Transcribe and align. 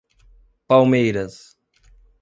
Palmeiras 0.67 1.59